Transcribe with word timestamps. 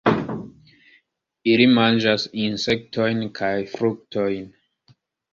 Ili 1.51 1.67
manĝas 1.73 2.25
insektojn 2.45 3.21
kaj 3.41 3.51
fruktojn. 3.75 4.49